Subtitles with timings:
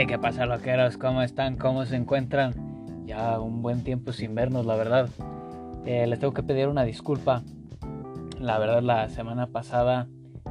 [0.00, 0.96] Hey, ¿qué pasa, loqueros?
[0.96, 1.58] ¿Cómo están?
[1.58, 2.54] ¿Cómo se encuentran?
[3.04, 5.10] Ya un buen tiempo sin vernos, la verdad.
[5.84, 7.42] Eh, les tengo que pedir una disculpa.
[8.38, 10.08] La verdad, la semana pasada,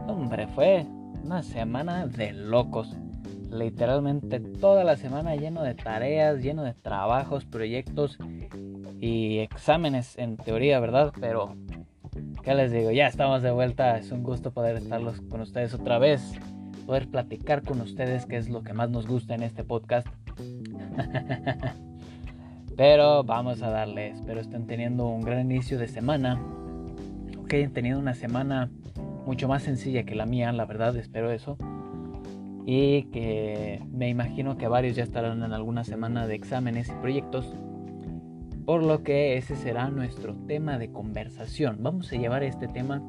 [0.07, 0.85] hombre, fue
[1.23, 2.95] una semana de locos.
[3.49, 8.19] Literalmente toda la semana lleno de tareas, lleno de trabajos, proyectos
[9.01, 11.11] y exámenes en teoría, ¿verdad?
[11.19, 11.55] Pero,
[12.43, 12.91] ¿qué les digo?
[12.91, 13.97] Ya estamos de vuelta.
[13.97, 16.39] Es un gusto poder estar con ustedes otra vez
[16.89, 20.07] poder platicar con ustedes, que es lo que más nos gusta en este podcast.
[22.77, 26.41] Pero vamos a darle, espero estén teniendo un gran inicio de semana,
[27.47, 28.71] que hayan tenido una semana
[29.27, 31.59] mucho más sencilla que la mía, la verdad, espero eso.
[32.65, 37.53] Y que me imagino que varios ya estarán en alguna semana de exámenes y proyectos.
[38.65, 41.77] Por lo que ese será nuestro tema de conversación.
[41.81, 43.03] Vamos a llevar este tema.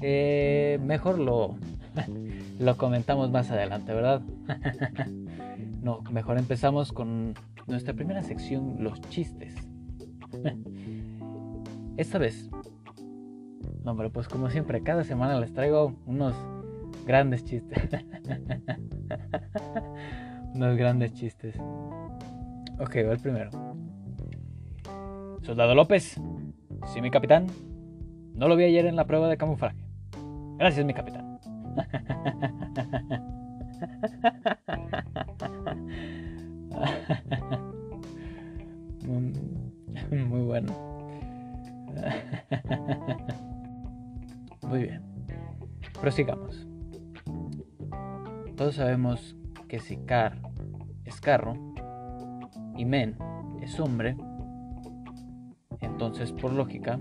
[0.00, 1.56] Eh, mejor lo,
[2.58, 4.22] lo comentamos más adelante, ¿verdad?
[5.82, 7.34] no, mejor empezamos con
[7.66, 9.54] nuestra primera sección, los chistes.
[11.96, 12.50] Esta vez,
[13.84, 16.34] no, pero pues como siempre, cada semana les traigo unos
[17.06, 17.78] grandes chistes.
[20.54, 21.54] unos grandes chistes.
[22.78, 23.50] Ok, va el primero.
[25.42, 26.18] Soldado López.
[26.86, 27.46] Sí, mi capitán.
[28.34, 29.84] No lo vi ayer en la prueba de camuflaje.
[30.56, 31.23] Gracias, mi capitán.
[40.10, 40.72] Muy bueno.
[44.62, 45.02] Muy bien.
[46.00, 46.66] Prosigamos.
[48.56, 49.36] Todos sabemos
[49.68, 50.38] que si car
[51.04, 51.54] es carro
[52.76, 53.16] y men
[53.62, 54.16] es hombre,
[55.80, 56.98] entonces por lógica,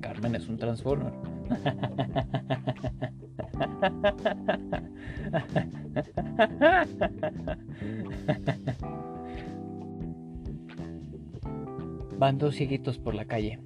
[0.00, 1.12] Carmen es un transformer.
[12.18, 13.60] Van dos cieguitos por la calle,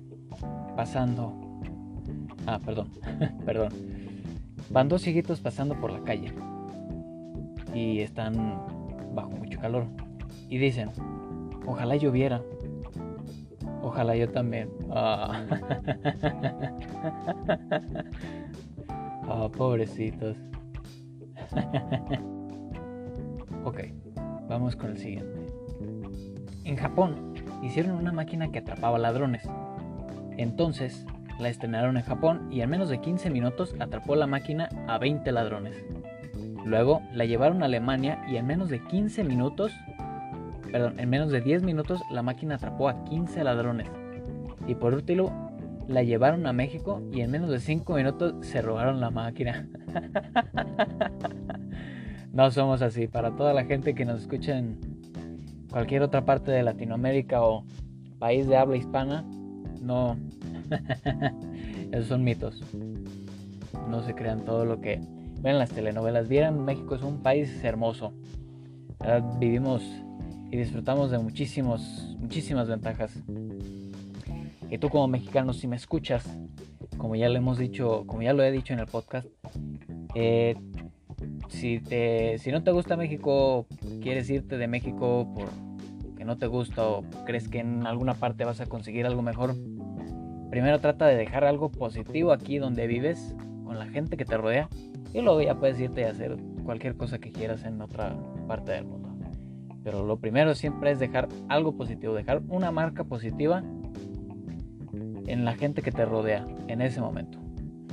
[0.76, 1.32] pasando...
[2.46, 2.88] Ah, perdón,
[3.46, 3.72] perdón.
[4.70, 6.32] Van dos cieguitos pasando por la calle
[7.74, 8.60] y están
[9.14, 9.86] bajo mucho calor.
[10.48, 10.90] Y dicen,
[11.66, 12.42] ojalá lloviera.
[13.82, 14.70] Ojalá yo también.
[14.90, 15.42] Ah.
[19.34, 20.36] Oh, pobrecitos.
[23.64, 23.80] ok,
[24.46, 25.46] vamos con el siguiente.
[26.64, 27.32] En Japón
[27.62, 29.48] hicieron una máquina que atrapaba ladrones.
[30.36, 31.06] Entonces
[31.38, 35.32] la estrenaron en Japón y en menos de 15 minutos atrapó la máquina a 20
[35.32, 35.82] ladrones.
[36.66, 39.72] Luego la llevaron a Alemania y en menos de 15 minutos,
[40.70, 43.88] perdón, en menos de 10 minutos la máquina atrapó a 15 ladrones.
[44.66, 45.41] Y por último,
[45.92, 49.68] la llevaron a México y en menos de 5 minutos se robaron la máquina.
[52.32, 53.06] no somos así.
[53.06, 54.78] Para toda la gente que nos escucha en
[55.70, 57.64] cualquier otra parte de Latinoamérica o
[58.18, 59.24] país de habla hispana,
[59.80, 60.16] no.
[61.92, 62.62] Esos son mitos.
[63.88, 65.00] No se crean todo lo que
[65.40, 66.28] ven las telenovelas.
[66.28, 68.14] Vieran, México es un país hermoso.
[69.38, 69.82] Vivimos
[70.50, 73.18] y disfrutamos de muchísimos, muchísimas ventajas
[74.72, 76.26] que tú como mexicano, si me escuchas,
[76.96, 79.28] como ya lo hemos dicho, como ya lo he dicho en el podcast,
[80.14, 80.54] eh,
[81.50, 83.66] si, te, si no te gusta México,
[84.00, 88.62] quieres irte de México porque no te gusta o crees que en alguna parte vas
[88.62, 89.54] a conseguir algo mejor,
[90.48, 94.70] primero trata de dejar algo positivo aquí donde vives, con la gente que te rodea,
[95.12, 98.16] y luego ya puedes irte a hacer cualquier cosa que quieras en otra
[98.48, 99.10] parte del mundo.
[99.84, 103.62] Pero lo primero siempre es dejar algo positivo, dejar una marca positiva
[105.26, 107.38] en la gente que te rodea en ese momento.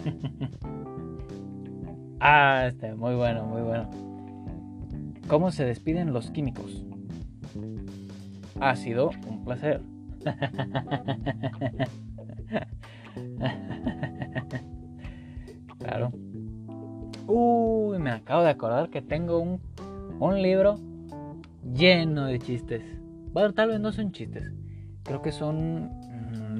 [2.19, 3.89] ah, este, muy bueno, muy bueno.
[5.27, 6.83] ¿Cómo se despiden los químicos?
[8.59, 9.81] Ha sido un placer.
[15.77, 16.11] claro.
[17.27, 19.61] Uy, me acabo de acordar que tengo un,
[20.19, 20.79] un libro
[21.73, 22.83] lleno de chistes.
[23.31, 24.51] Bueno, tal vez no son chistes.
[25.03, 25.98] Creo que son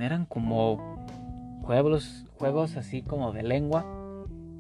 [0.02, 0.98] eran como
[1.64, 3.86] juegos, juegos así como de lengua.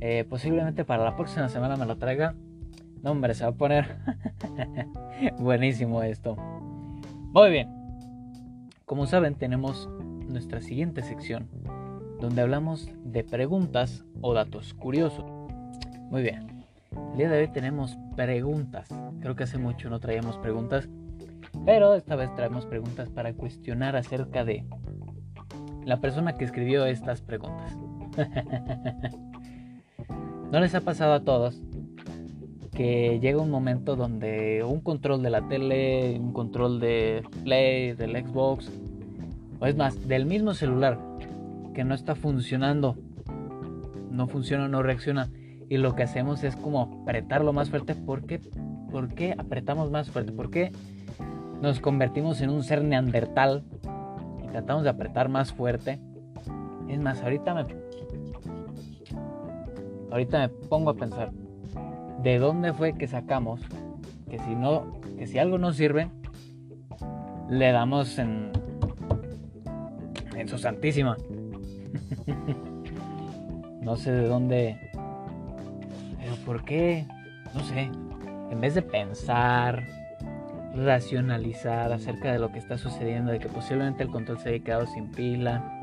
[0.02, 2.36] Eh, posiblemente para la próxima semana me lo traiga.
[3.02, 3.98] No, hombre, se va a poner
[5.40, 6.36] buenísimo esto.
[7.34, 7.70] Muy bien.
[8.86, 9.90] Como saben, tenemos
[10.28, 11.48] nuestra siguiente sección
[12.20, 15.26] donde hablamos de preguntas o datos curiosos.
[16.10, 16.66] Muy bien.
[17.12, 18.90] El día de hoy tenemos preguntas.
[19.22, 20.90] Creo que hace mucho no traíamos preguntas,
[21.66, 24.66] pero esta vez traemos preguntas para cuestionar acerca de
[25.90, 27.76] la persona que escribió estas preguntas.
[30.52, 31.60] ¿No les ha pasado a todos
[32.76, 38.24] que llega un momento donde un control de la tele, un control de Play, del
[38.24, 38.72] Xbox,
[39.60, 41.00] o es más, del mismo celular
[41.74, 42.96] que no está funcionando,
[44.12, 45.30] no funciona, no reacciona,
[45.70, 47.96] y lo que hacemos es como apretarlo más fuerte.
[47.96, 48.40] ¿Por qué?
[48.92, 50.32] ¿Por qué apretamos más fuerte?
[50.32, 50.72] ¿Por qué
[51.62, 53.64] nos convertimos en un ser neandertal
[54.52, 56.00] tratamos de apretar más fuerte?
[56.88, 57.66] Es más, ahorita me
[60.12, 61.32] ahorita me pongo a pensar
[62.24, 63.62] de dónde fue que sacamos
[64.30, 66.10] que si no que si algo no sirve
[67.50, 68.52] le damos en
[70.36, 71.18] en su santísima.
[73.82, 74.92] No sé de dónde
[76.20, 77.08] pero por qué
[77.56, 77.90] no sé.
[78.52, 79.84] En vez de pensar
[80.76, 84.86] racionalizar acerca de lo que está sucediendo de que posiblemente el control se haya quedado
[84.88, 85.82] sin pila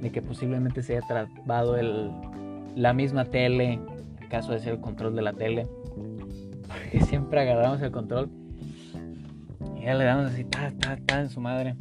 [0.00, 2.10] de que posiblemente se haya trabado el
[2.76, 3.80] la misma tele,
[4.20, 5.66] en caso de el control de la tele,
[6.68, 8.30] porque siempre agarramos el control
[9.76, 11.74] y ya le damos así, ta, ta, ta, en su madre.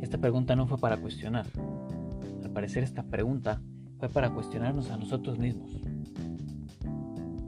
[0.00, 1.44] Esta pregunta no fue para cuestionar.
[2.42, 3.60] Al parecer esta pregunta
[3.98, 5.70] fue para cuestionarnos a nosotros mismos.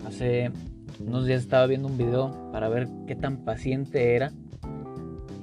[0.07, 0.53] Hace
[1.01, 4.33] unos días estaba viendo un video para ver qué tan paciente era.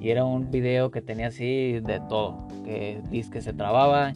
[0.00, 2.48] Y era un video que tenía así de todo.
[2.64, 4.12] Que dice que se trababa,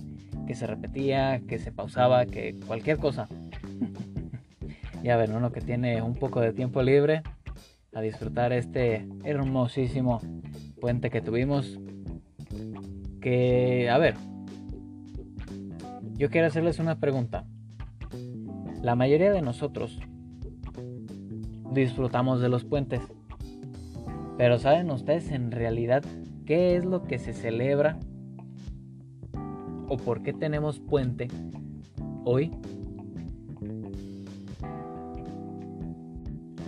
[0.47, 3.29] que se repetía, que se pausaba, que cualquier cosa.
[5.03, 7.23] ya ven, uno que tiene un poco de tiempo libre
[7.95, 10.21] a disfrutar este hermosísimo
[10.81, 11.79] puente que tuvimos.
[13.21, 14.15] Que, a ver,
[16.15, 17.45] yo quiero hacerles una pregunta.
[18.83, 20.01] La mayoría de nosotros
[21.73, 23.01] disfrutamos de los puentes.
[24.37, 26.05] Pero ¿saben ustedes en realidad
[26.47, 27.99] qué es lo que se celebra
[29.89, 31.29] o por qué tenemos puente
[32.25, 32.53] hoy?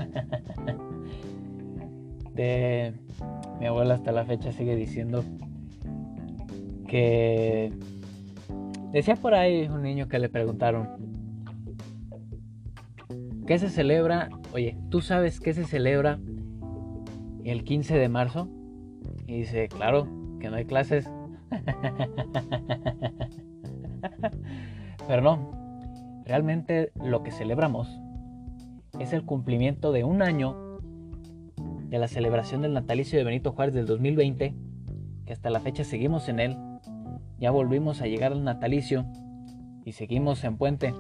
[2.34, 2.94] de
[3.58, 5.24] mi abuela hasta la fecha sigue diciendo
[6.88, 7.72] que
[8.92, 11.09] decía por ahí un niño que le preguntaron
[13.50, 14.30] ¿qué se celebra?
[14.54, 16.20] Oye, ¿tú sabes qué se celebra
[17.42, 18.48] el 15 de marzo?
[19.26, 20.06] Y dice, claro,
[20.38, 21.10] que no hay clases.
[25.08, 25.50] Pero no,
[26.26, 27.88] realmente lo que celebramos
[29.00, 30.78] es el cumplimiento de un año
[31.88, 34.54] de la celebración del natalicio de Benito Juárez del 2020,
[35.26, 36.56] que hasta la fecha seguimos en él.
[37.40, 39.06] Ya volvimos a llegar al natalicio
[39.84, 40.94] y seguimos en puente.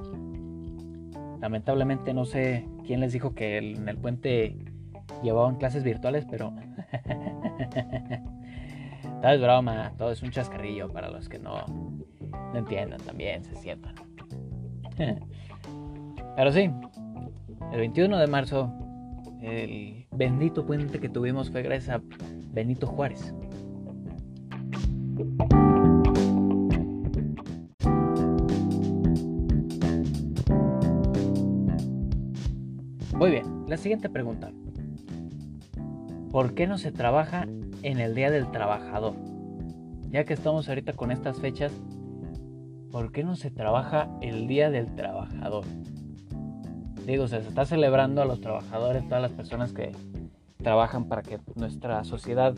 [1.40, 4.56] Lamentablemente no sé quién les dijo que en el puente
[5.22, 6.52] llevaban clases virtuales, pero
[9.22, 11.66] Tal es broma, todo es un chascarrillo para los que no,
[12.30, 13.94] no entiendan también, se sientan.
[16.36, 16.70] Pero sí,
[17.72, 18.72] el 21 de marzo,
[19.42, 22.02] el bendito puente que tuvimos fue gracias a
[22.52, 23.34] Benito Juárez.
[33.70, 34.52] La siguiente pregunta.
[36.30, 37.46] ¿Por qué no se trabaja
[37.82, 39.14] en el Día del Trabajador.
[40.10, 41.72] Ya que estamos ahorita con estas fechas,
[42.90, 45.64] ¿por qué no se trabaja el Día del Trabajador?
[47.06, 49.92] Digo, se está celebrando a los trabajadores, todas las personas que
[50.58, 52.54] trabajan para que nuestra sociedad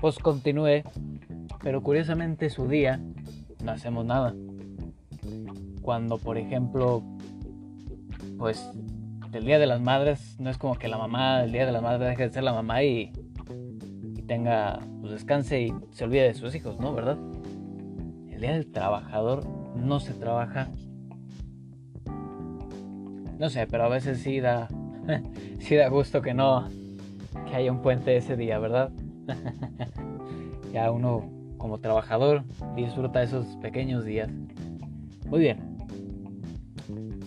[0.00, 0.82] pues continúe,
[1.62, 3.00] pero curiosamente su día
[3.64, 4.34] no hacemos nada.
[5.82, 7.02] Cuando, por ejemplo,
[8.38, 8.70] pues
[9.34, 11.82] el Día de las Madres no es como que la mamá, el Día de las
[11.82, 13.12] Madres deje de ser la mamá y
[14.26, 16.94] tenga, pues descanse y se olvide de sus hijos, ¿no?
[16.94, 17.18] ¿Verdad?
[18.30, 19.44] El día del trabajador
[19.76, 20.68] no se trabaja.
[23.38, 24.68] No sé, pero a veces sí da,
[25.58, 26.68] sí da gusto que no,
[27.48, 28.90] que haya un puente ese día, ¿verdad?
[30.72, 32.44] ya uno como trabajador
[32.76, 34.30] disfruta esos pequeños días.
[35.26, 35.73] Muy bien.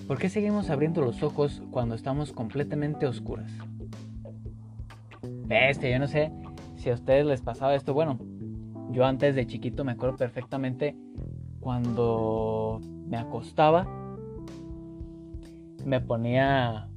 [0.07, 3.51] ¿Por qué seguimos abriendo los ojos cuando estamos completamente oscuras?
[5.45, 6.31] Bestia, yo no sé
[6.77, 8.17] si a ustedes les pasaba esto, bueno,
[8.91, 10.95] yo antes de chiquito me acuerdo perfectamente
[11.59, 13.85] cuando me acostaba,
[15.85, 16.87] me ponía,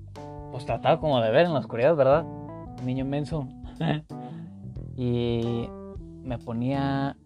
[0.52, 2.24] pues trataba como de ver en la oscuridad, ¿verdad?
[2.84, 3.48] niño inmenso.
[4.96, 5.68] y
[6.22, 7.16] me ponía,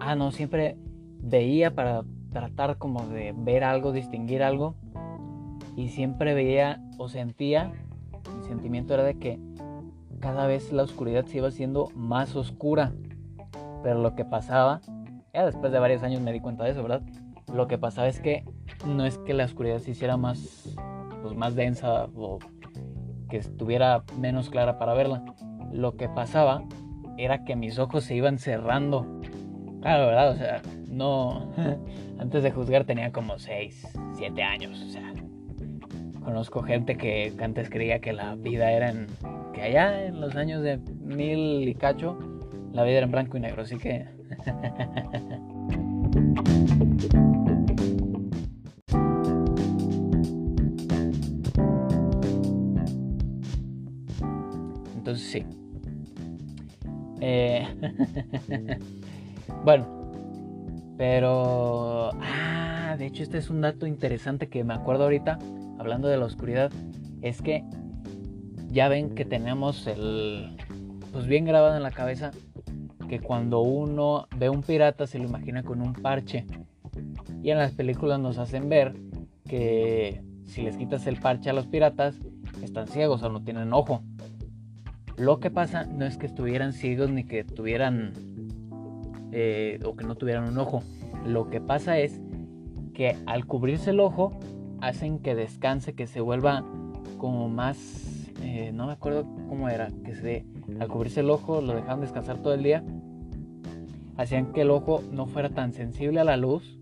[0.00, 0.76] ah, no, siempre
[1.20, 2.02] veía para
[2.32, 4.76] tratar como de ver algo, distinguir algo.
[5.78, 7.70] Y siempre veía o sentía,
[8.36, 9.38] mi sentimiento era de que
[10.18, 12.92] cada vez la oscuridad se iba haciendo más oscura.
[13.84, 14.80] Pero lo que pasaba,
[15.32, 17.02] ya después de varios años me di cuenta de eso, ¿verdad?
[17.54, 18.44] Lo que pasaba es que
[18.88, 20.76] no es que la oscuridad se hiciera más,
[21.22, 22.40] pues, más densa o
[23.30, 25.22] que estuviera menos clara para verla.
[25.72, 26.64] Lo que pasaba
[27.18, 29.20] era que mis ojos se iban cerrando.
[29.80, 30.32] Claro, ¿verdad?
[30.32, 31.52] O sea, no...
[32.18, 34.82] Antes de juzgar tenía como 6, 7 años.
[34.82, 35.14] O sea,
[36.28, 39.06] conozco gente que antes creía que la vida era en...
[39.54, 42.18] Que allá en los años de mil y cacho,
[42.70, 43.62] la vida era en blanco y negro.
[43.62, 44.06] Así que...
[54.96, 55.46] Entonces sí.
[57.22, 57.66] Eh,
[59.64, 60.12] bueno,
[60.98, 62.10] pero...
[62.20, 65.38] Ah, de hecho este es un dato interesante que me acuerdo ahorita,
[65.78, 66.70] hablando de la oscuridad,
[67.22, 67.64] es que
[68.68, 70.56] ya ven que tenemos el...
[71.12, 72.30] Pues bien grabado en la cabeza
[73.08, 76.46] que cuando uno ve un pirata se lo imagina con un parche.
[77.42, 78.94] Y en las películas nos hacen ver
[79.46, 82.16] que si les quitas el parche a los piratas,
[82.62, 84.02] están ciegos o no tienen ojo.
[85.16, 88.12] Lo que pasa no es que estuvieran ciegos ni que tuvieran
[89.32, 90.82] eh, o que no tuvieran un ojo.
[91.26, 92.20] Lo que pasa es
[92.94, 94.38] que al cubrirse el ojo
[94.80, 96.64] hacen que descanse, que se vuelva
[97.18, 100.44] como más, eh, no me acuerdo cómo era, que se
[100.80, 102.84] al cubrirse el ojo lo dejaban descansar todo el día,
[104.16, 106.78] hacían que el ojo no fuera tan sensible a la luz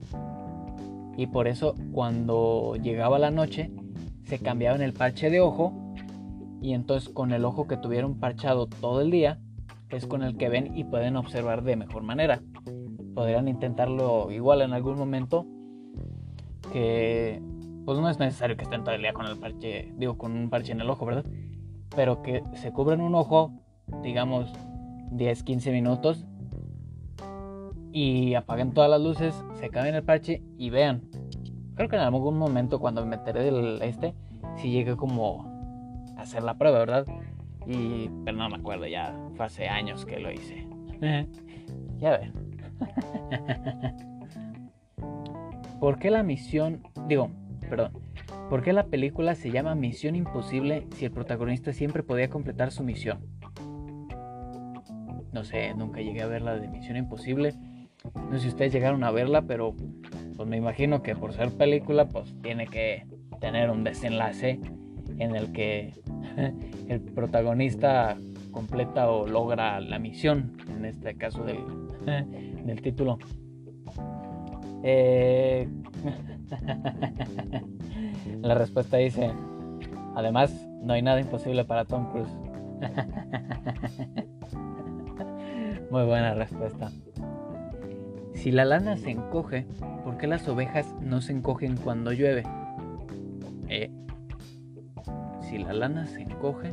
[1.17, 3.71] y por eso cuando llegaba la noche
[4.25, 5.73] se cambiaban el parche de ojo
[6.61, 9.39] y entonces con el ojo que tuvieron parchado todo el día
[9.91, 12.43] es con el que ven y pueden observar de mejor manera.
[13.15, 15.47] Podrían intentarlo igual en algún momento
[16.73, 17.41] que
[17.87, 20.51] pues no es necesario que estén todo el día con el parche, digo con un
[20.51, 21.25] parche en el ojo, ¿verdad?
[21.95, 23.53] Pero que se cubran un ojo,
[24.03, 24.53] digamos
[25.13, 26.27] 10, 15 minutos
[27.93, 31.03] y apaguen todas las luces, se cambien el parche y vean.
[31.77, 34.15] Creo que en algún momento cuando me meteré del este,
[34.57, 35.47] si llegué como
[36.19, 37.07] hacer la prueba, ¿verdad?
[37.69, 40.67] Y, pero no me acuerdo, ya fue hace años que lo hice.
[41.99, 42.33] ya ven.
[45.79, 47.31] ¿Por qué la misión, digo,
[47.67, 47.93] perdón,
[48.49, 52.83] por qué la película se llama Misión Imposible si el protagonista siempre podía completar su
[52.83, 53.19] misión?
[55.33, 57.55] No sé, nunca llegué a ver la de Misión Imposible.
[58.15, 59.75] No sé si ustedes llegaron a verla, pero
[60.37, 63.07] pues me imagino que por ser película, pues tiene que
[63.41, 64.61] tener un desenlace
[65.19, 65.93] en el que
[66.89, 68.17] el protagonista
[68.51, 71.59] completa o logra la misión, en este caso del,
[72.65, 73.19] del título.
[74.89, 75.69] Eh,
[78.41, 79.33] la respuesta dice,
[80.15, 82.33] además, no hay nada imposible para Tom Cruise.
[85.91, 86.93] Muy buena respuesta.
[88.35, 89.67] Si la lana se encoge,
[90.05, 92.45] ¿por qué las ovejas no se encogen cuando llueve?
[93.69, 93.91] Eh,
[95.41, 96.73] si la lana se encoge,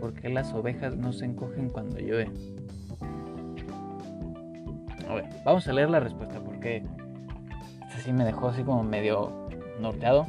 [0.00, 2.30] ¿por qué las ovejas no se encogen cuando llueve?
[5.06, 6.82] A ver, vamos a leer la respuesta porque
[7.92, 10.26] esta sí me dejó así como medio norteado.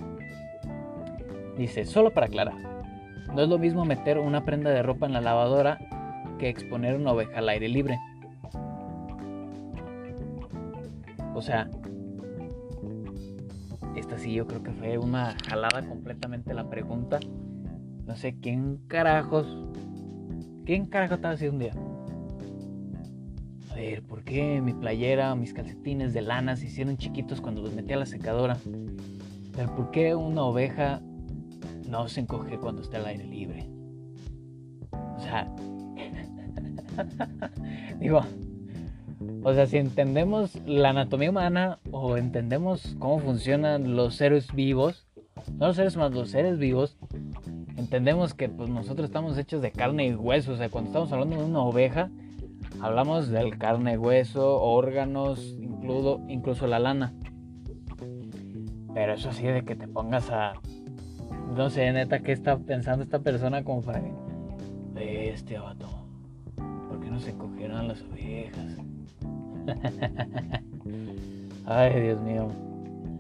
[1.58, 2.56] Dice, solo para aclarar,
[3.34, 5.80] no es lo mismo meter una prenda de ropa en la lavadora
[6.40, 7.98] que exponer una oveja al aire libre.
[11.34, 11.70] O sea,
[13.96, 17.20] esta sí yo creo que fue una jalada completamente la pregunta.
[18.06, 19.48] No sé quién carajos.
[20.66, 21.93] ¿Quién carajos estaba haciendo un día?
[23.74, 27.74] A ver, ¿por qué mi playera, mis calcetines de lana se hicieron chiquitos cuando los
[27.74, 28.56] metí a la secadora?
[29.56, 31.02] Pero ¿por qué una oveja
[31.90, 33.68] no se encoge cuando está al aire libre?
[34.92, 35.52] O sea,
[38.00, 38.22] digo,
[39.42, 45.08] o sea, si entendemos la anatomía humana o entendemos cómo funcionan los seres vivos,
[45.54, 47.00] no los seres humanos, los seres vivos,
[47.76, 50.52] entendemos que pues, nosotros estamos hechos de carne y hueso.
[50.52, 52.12] O sea, cuando estamos hablando de una oveja,
[52.84, 57.14] hablamos del carne, hueso, órganos, incluso, incluso la lana.
[58.94, 60.54] Pero eso sí, de que te pongas a.
[61.56, 64.02] No sé, neta, ¿qué está pensando esta persona como para
[64.98, 65.88] Este vato.
[66.90, 68.78] ¿Por qué no se cogieron las ovejas?
[71.66, 72.50] Ay, Dios mío.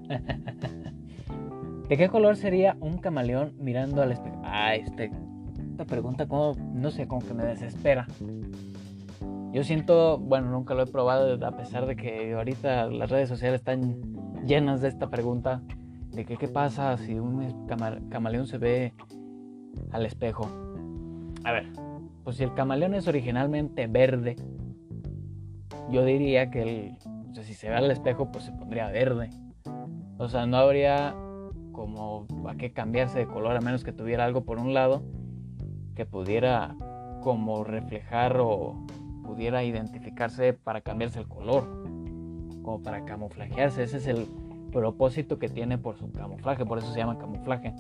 [1.88, 4.42] ¿De qué color sería un camaleón mirando al espejo?
[4.44, 5.12] Ah, este,
[5.72, 8.08] esta pregunta como, no sé, como que me desespera.
[9.54, 13.60] Yo siento, bueno, nunca lo he probado, a pesar de que ahorita las redes sociales
[13.60, 14.02] están
[14.48, 15.62] llenas de esta pregunta,
[16.10, 17.68] de que qué pasa si un
[18.10, 18.96] camaleón se ve
[19.92, 20.50] al espejo.
[21.44, 21.72] A ver,
[22.24, 24.38] pues si el camaleón es originalmente verde,
[25.92, 26.98] yo diría que el,
[27.30, 29.30] o sea, si se ve al espejo, pues se pondría verde.
[30.18, 31.16] O sea, no habría
[31.74, 35.04] como a qué cambiarse de color a menos que tuviera algo por un lado
[35.94, 36.76] que pudiera
[37.22, 38.84] como reflejar o
[39.34, 41.64] pudiera identificarse para cambiarse el color,
[42.62, 43.84] como para camuflajearse.
[43.84, 44.28] Ese es el
[44.72, 47.74] propósito que tiene por su camuflaje, por eso se llama camuflaje.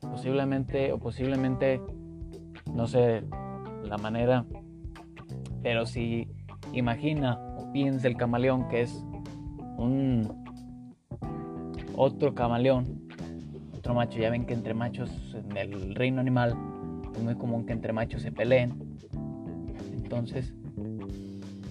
[0.00, 1.80] Posiblemente, o posiblemente,
[2.74, 3.24] no sé
[3.82, 4.44] la manera,
[5.62, 6.28] pero si
[6.74, 9.04] imagina o piensa el camaleón que es
[9.78, 10.44] un
[11.96, 13.08] otro camaleón,
[13.76, 16.69] otro macho, ya ven que entre machos en el reino animal
[17.14, 18.74] es muy común que entre machos se peleen.
[19.92, 20.52] Entonces,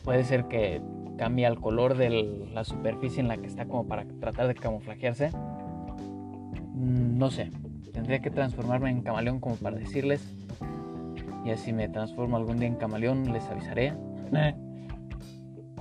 [0.03, 0.81] puede ser que
[1.17, 5.31] cambie el color de la superficie en la que está como para tratar de camuflajearse.
[6.73, 7.51] Mm, no sé,
[7.91, 10.25] tendría que transformarme en camaleón como para decirles.
[11.45, 13.93] Y así me transformo algún día en camaleón, les avisaré.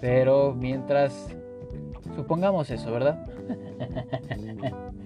[0.01, 1.35] Pero mientras,
[2.17, 3.25] supongamos eso, ¿verdad?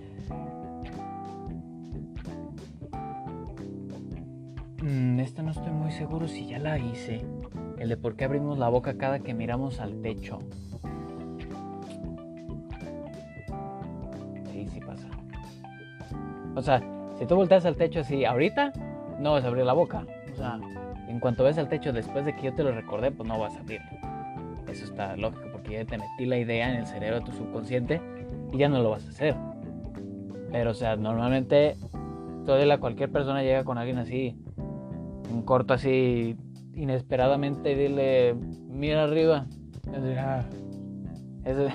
[4.82, 7.24] Mm, esta no estoy muy seguro si ya la hice.
[7.78, 10.40] El de por qué abrimos la boca cada que miramos al techo.
[14.50, 15.06] Sí, sí pasa.
[16.56, 16.82] O sea,
[17.16, 18.72] si tú volteas al techo así ahorita,
[19.20, 20.04] no vas a abrir la boca.
[20.32, 20.58] O sea,
[21.08, 23.54] en cuanto ves al techo después de que yo te lo recordé, pues no vas
[23.54, 23.86] a abrirlo.
[24.66, 28.00] Eso está lógico porque ya te metí la idea en el cerebro de tu subconsciente
[28.52, 29.36] y ya no lo vas a hacer.
[30.50, 31.76] Pero, o sea, normalmente
[32.44, 34.41] todavía cualquier persona llega con alguien así
[35.32, 36.36] un corto así
[36.74, 38.34] inesperadamente y dile,
[38.68, 39.46] mira arriba.
[40.18, 40.44] Ah,
[41.44, 41.68] ese,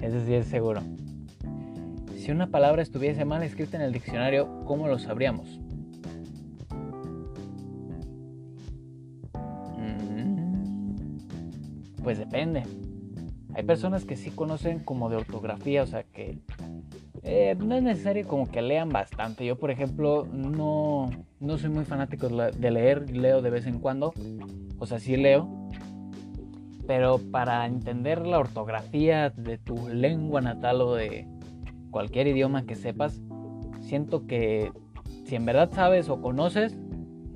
[0.00, 0.82] ese sí es seguro.
[2.16, 5.58] Si una palabra estuviese mal escrita en el diccionario, ¿cómo lo sabríamos?
[9.76, 11.16] Mm,
[12.02, 12.62] pues depende.
[13.54, 16.38] Hay personas que sí conocen como de ortografía, o sea que
[17.24, 19.46] eh, no es necesario como que lean bastante.
[19.46, 24.12] Yo, por ejemplo, no, no soy muy fanático de leer, leo de vez en cuando.
[24.78, 25.48] O sea, sí leo.
[26.86, 31.28] Pero para entender la ortografía de tu lengua natal o de
[31.90, 33.22] cualquier idioma que sepas,
[33.80, 34.72] siento que
[35.24, 36.76] si en verdad sabes o conoces,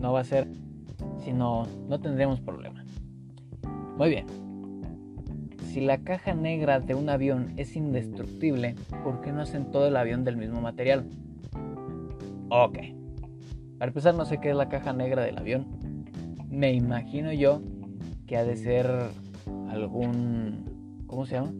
[0.00, 0.48] no va a ser,
[1.24, 2.84] sino no tendremos problema.
[3.96, 4.26] Muy bien,
[5.76, 9.96] si la caja negra de un avión es indestructible, ¿por qué no hacen todo el
[9.98, 11.04] avión del mismo material?
[12.48, 12.78] Ok.
[13.78, 15.66] Para empezar, no sé qué es la caja negra del avión.
[16.48, 17.60] Me imagino yo
[18.26, 18.86] que ha de ser
[19.68, 21.04] algún...
[21.08, 21.52] ¿Cómo se llama?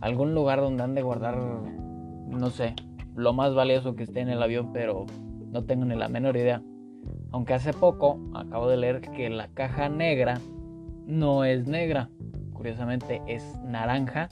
[0.00, 2.74] Algún lugar donde han de guardar, no sé,
[3.14, 5.04] lo más valioso que esté en el avión, pero
[5.52, 6.62] no tengo ni la menor idea.
[7.30, 10.40] Aunque hace poco acabo de leer que la caja negra
[11.06, 12.08] no es negra,
[12.60, 14.28] curiosamente es naranja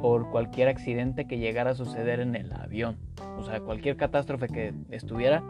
[0.00, 2.96] por cualquier accidente que llegara a suceder en el avión.
[3.38, 5.42] O sea, cualquier catástrofe que estuviera,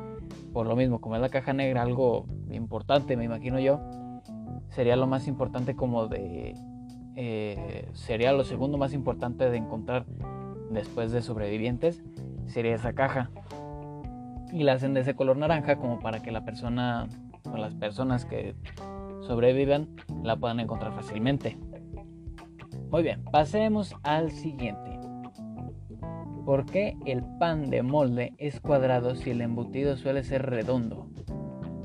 [0.55, 3.83] por lo mismo, como es la caja negra, algo importante, me imagino yo,
[4.71, 6.55] sería lo más importante como de...
[7.17, 10.07] Eh, sería lo segundo más importante de encontrar
[10.71, 12.03] después de sobrevivientes,
[12.47, 13.31] sería esa caja.
[14.55, 17.09] Y la hacen de ese color naranja como para que la persona
[17.45, 18.55] o las personas que
[19.21, 19.91] sobrevivan
[20.23, 21.59] la puedan encontrar fácilmente.
[22.90, 24.98] Muy bien, pasemos al siguiente.
[26.44, 31.09] ¿Por qué el pan de molde es cuadrado si el embutido suele ser redondo?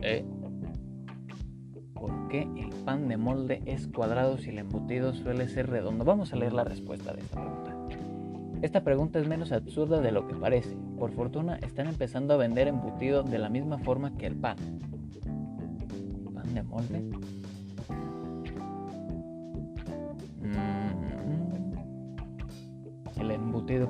[0.02, 0.26] ¿Eh?
[1.94, 6.06] ¿Por qué el pan de molde es cuadrado si el embutido suele ser redondo?
[6.06, 7.76] Vamos a leer la respuesta de esta pregunta.
[8.64, 10.76] Esta pregunta es menos absurda de lo que parece.
[10.98, 14.58] Por fortuna están empezando a vender embutido de la misma forma que el pan.
[16.34, 17.04] ¿Pan de molde?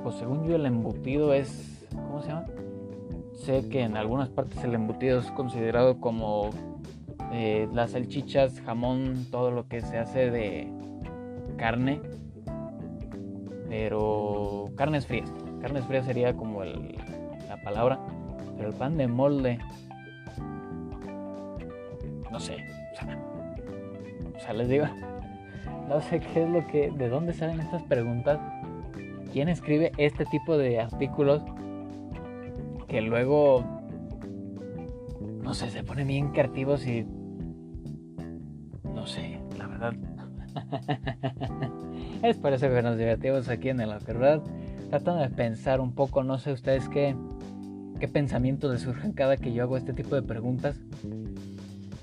[0.02, 2.46] Pues según yo el embutido es, ¿cómo se llama?
[3.34, 6.50] Sé que en algunas partes el embutido es considerado como
[7.32, 10.68] eh, las salchichas, jamón, todo lo que se hace de
[11.56, 12.00] carne,
[13.68, 15.32] pero carnes frías.
[15.60, 17.98] Carnes frías sería como la palabra,
[18.56, 19.58] pero el pan de molde,
[22.30, 22.56] no sé,
[22.92, 23.18] o sea,
[24.36, 24.86] o sea les digo,
[25.88, 28.38] no sé qué es lo que, de dónde salen estas preguntas
[29.32, 31.42] quién escribe este tipo de artículos
[32.88, 33.64] que luego,
[35.42, 37.06] no sé, se ponen bien creativos y,
[38.84, 39.94] no sé, la verdad.
[42.22, 44.42] es por eso que nos divertimos aquí en el verdad
[44.90, 47.16] tratando de pensar un poco, no sé ustedes qué,
[47.98, 50.80] qué pensamientos les surgen cada que yo hago este tipo de preguntas.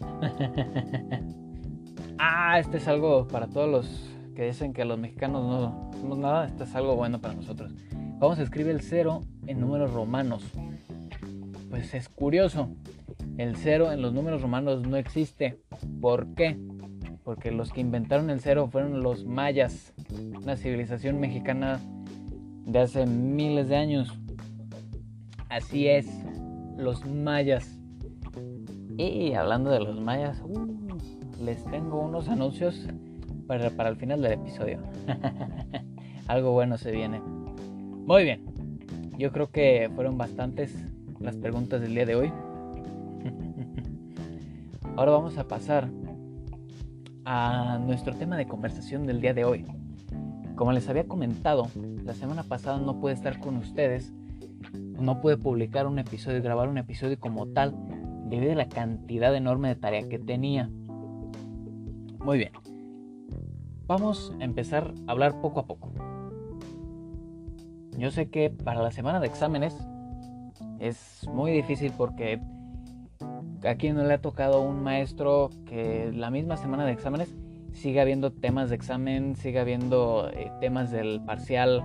[2.20, 6.64] ah, este es algo para todos los que dicen que los mexicanos no nada, esto
[6.64, 7.74] es algo bueno para nosotros.
[8.20, 10.44] Vamos a escribir el 0 en números romanos.
[11.70, 12.70] Pues es curioso,
[13.38, 15.60] el cero en los números romanos no existe.
[16.02, 16.56] ¿Por qué?
[17.24, 19.94] Porque los que inventaron el cero fueron los mayas,
[20.40, 21.80] una civilización mexicana
[22.66, 24.20] de hace miles de años.
[25.50, 26.08] Así es,
[26.78, 27.80] los mayas.
[28.98, 30.68] Y hablando de los mayas, uh,
[31.44, 32.88] les tengo unos anuncios
[33.48, 34.80] para, para el final del episodio.
[36.28, 37.20] Algo bueno se viene.
[37.20, 38.42] Muy bien,
[39.18, 40.74] yo creo que fueron bastantes
[41.20, 42.32] las preguntas del día de hoy.
[44.96, 45.90] Ahora vamos a pasar
[47.26, 49.66] a nuestro tema de conversación del día de hoy.
[50.56, 51.68] Como les había comentado,
[52.04, 54.14] la semana pasada no pude estar con ustedes,
[54.74, 57.76] no pude publicar un episodio, grabar un episodio como tal,
[58.30, 60.70] debido a la cantidad enorme de tarea que tenía.
[62.24, 62.52] Muy bien,
[63.88, 65.92] vamos a empezar a hablar poco a poco.
[67.98, 69.76] Yo sé que para la semana de exámenes
[70.80, 72.42] es muy difícil porque
[73.68, 77.34] aquí no le ha tocado un maestro que la misma semana de exámenes
[77.74, 81.84] siga habiendo temas de examen, siga habiendo eh, temas del parcial,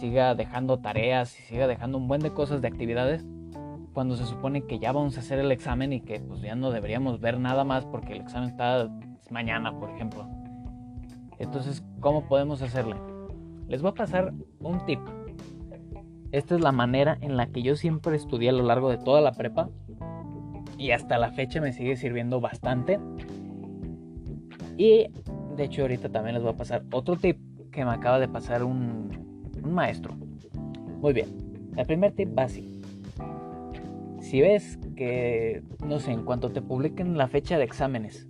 [0.00, 3.24] siga dejando tareas y siga dejando un buen de cosas de actividades
[3.92, 6.70] cuando se supone que ya vamos a hacer el examen y que pues ya no
[6.70, 8.90] deberíamos ver nada más porque el examen está
[9.30, 10.28] mañana, por ejemplo.
[11.38, 13.15] Entonces, ¿cómo podemos hacerle?
[13.68, 15.00] Les voy a pasar un tip.
[16.32, 19.20] Esta es la manera en la que yo siempre estudié a lo largo de toda
[19.20, 19.70] la prepa
[20.78, 22.98] y hasta la fecha me sigue sirviendo bastante.
[24.76, 25.06] Y
[25.56, 27.38] de hecho ahorita también les voy a pasar otro tip
[27.72, 29.10] que me acaba de pasar un,
[29.64, 30.14] maestro.
[31.00, 31.26] Muy bien,
[31.76, 32.80] el primer tip va así.
[34.20, 38.28] Si ves que, no sé, en cuanto te publiquen la fecha de exámenes,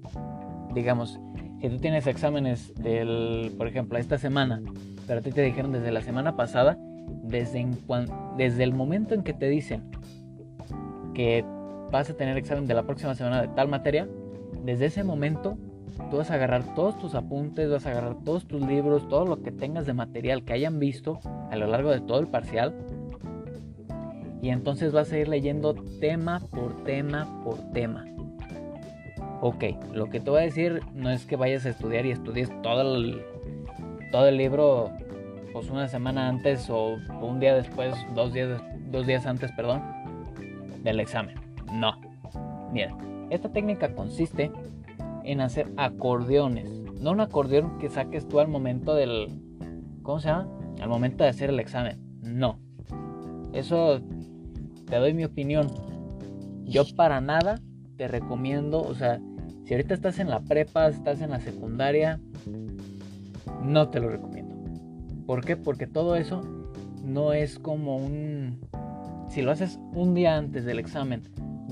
[0.75, 1.20] digamos,
[1.61, 4.62] si tú tienes exámenes del, por ejemplo, esta semana,
[5.07, 6.77] pero a ti te dijeron desde la semana pasada,
[7.23, 7.66] desde,
[8.37, 9.85] desde el momento en que te dicen
[11.14, 11.45] que
[11.90, 14.09] vas a tener examen de la próxima semana de tal materia,
[14.64, 15.57] desde ese momento
[16.11, 19.42] tú vas a agarrar todos tus apuntes, vas a agarrar todos tus libros, todo lo
[19.42, 22.75] que tengas de material que hayan visto a lo largo de todo el parcial.
[24.42, 28.05] Y entonces vas a ir leyendo tema por tema por tema.
[29.40, 32.51] Ok, lo que te voy a decir no es que vayas a estudiar y estudies
[32.62, 33.23] todo el,
[34.11, 34.90] todo el libro
[35.53, 39.83] pues una semana antes o un día después, dos días, dos días antes, perdón,
[40.83, 41.37] del examen.
[41.73, 41.99] No.
[42.73, 42.97] Mira,
[43.31, 44.51] esta técnica consiste
[45.25, 46.69] en hacer acordeones.
[47.01, 49.40] No un acordeón que saques tú al momento del...
[50.03, 50.49] ¿Cómo se llama?
[50.81, 51.99] Al momento de hacer el examen.
[52.21, 52.59] No.
[53.53, 54.01] Eso
[54.87, 55.69] te doy mi opinión.
[56.64, 57.61] Yo para nada
[57.97, 59.21] te recomiendo, o sea,
[59.64, 62.21] si ahorita estás en la prepa, estás en la secundaria,
[63.62, 64.54] no te lo recomiendo.
[65.26, 65.56] ¿Por qué?
[65.56, 66.42] Porque todo eso
[67.02, 68.61] no es como un...
[69.28, 71.22] Si lo haces un día antes del examen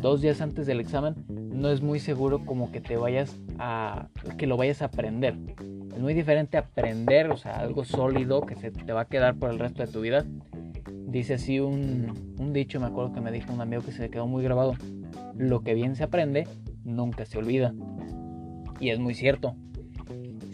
[0.04, 4.46] dos días antes del examen, no es muy seguro como que te vayas a, que
[4.46, 5.34] lo vayas a aprender.
[5.94, 9.50] Es muy diferente aprender, o sea, algo sólido que se te va a quedar por
[9.50, 10.26] el resto de tu vida.
[11.06, 14.26] Dice así un, un dicho, me acuerdo que me dijo un amigo que se quedó
[14.26, 14.74] muy grabado.
[15.36, 16.46] Lo que bien se aprende,
[16.84, 17.72] nunca se olvida.
[18.80, 19.56] Y es muy cierto.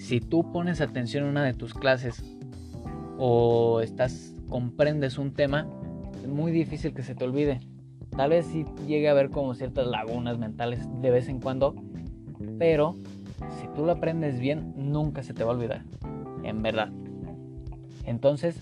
[0.01, 2.25] Si tú pones atención en una de tus clases
[3.19, 5.69] o estás comprendes un tema,
[6.23, 7.61] es muy difícil que se te olvide.
[8.17, 11.75] Tal vez sí llegue a haber como ciertas lagunas mentales de vez en cuando,
[12.59, 12.97] pero
[13.61, 15.83] si tú lo aprendes bien, nunca se te va a olvidar,
[16.45, 16.89] en verdad.
[18.05, 18.59] Entonces,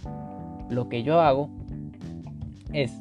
[0.68, 1.50] lo que yo hago
[2.72, 3.00] es,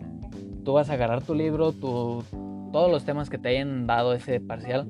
[0.63, 4.87] tú vas a agarrar tu libro, todos los temas que te hayan dado ese parcial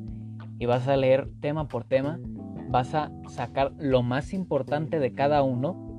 [0.59, 2.19] y vas a leer tema por tema,
[2.69, 5.97] vas a sacar lo más importante de cada uno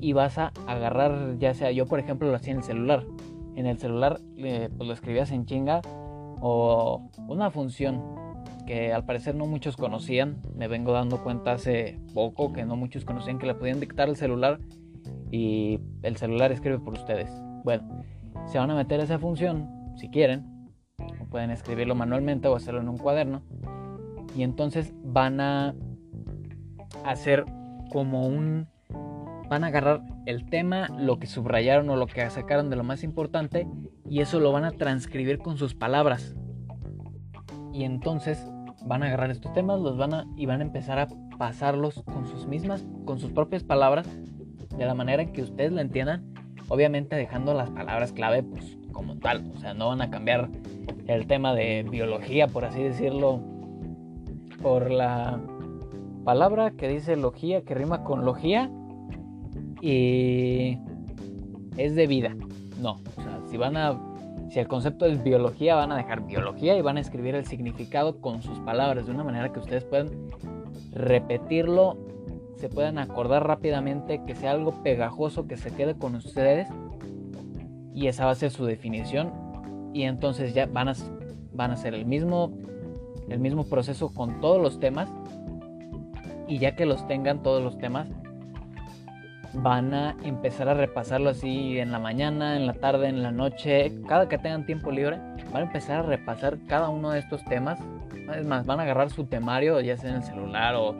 [0.00, 3.04] y vas a agarrar, ya sea yo por ejemplo lo hacía en el celular,
[3.56, 5.80] en el celular pues lo escribías en chinga
[6.40, 8.02] o una función
[8.66, 10.42] que al parecer no muchos conocían.
[10.54, 14.16] Me vengo dando cuenta hace poco que no muchos conocían que le podían dictar el
[14.16, 14.60] celular
[15.30, 17.30] y el celular escribe por ustedes.
[17.64, 18.04] Bueno,
[18.46, 20.70] se van a meter esa función si quieren.
[21.30, 23.42] pueden escribirlo manualmente o hacerlo en un cuaderno.
[24.38, 25.74] Y entonces van a
[27.04, 27.44] hacer
[27.90, 28.68] como un
[29.48, 33.02] van a agarrar el tema, lo que subrayaron o lo que sacaron de lo más
[33.02, 33.66] importante
[34.08, 36.36] y eso lo van a transcribir con sus palabras.
[37.72, 38.48] Y entonces
[38.86, 42.28] van a agarrar estos temas, los van a y van a empezar a pasarlos con
[42.28, 44.06] sus mismas, con sus propias palabras,
[44.76, 46.32] de la manera que ustedes lo entiendan,
[46.68, 50.48] obviamente dejando las palabras clave pues como tal, o sea, no van a cambiar
[51.08, 53.57] el tema de biología, por así decirlo,
[54.62, 55.40] por la
[56.24, 58.70] palabra que dice logía, que rima con logía,
[59.80, 60.78] y
[61.76, 62.36] es de vida.
[62.80, 63.98] No, o sea, si van a
[64.50, 68.20] si el concepto es biología, van a dejar biología y van a escribir el significado
[68.20, 70.08] con sus palabras de una manera que ustedes puedan
[70.92, 71.98] repetirlo,
[72.56, 76.68] se puedan acordar rápidamente, que sea algo pegajoso que se quede con ustedes
[77.94, 79.32] y esa va a ser su definición
[79.92, 80.94] y entonces ya van a,
[81.52, 82.50] van a hacer el mismo,
[83.30, 85.08] el mismo proceso con todos los temas
[86.46, 88.08] y ya que los tengan todos los temas
[89.52, 93.92] van a empezar a repasarlo así en la mañana, en la tarde, en la noche,
[94.06, 95.18] cada que tengan tiempo libre,
[95.52, 97.78] van a empezar a repasar cada uno de estos temas.
[98.36, 100.94] Es más, van a agarrar su temario, ya sea en el celular o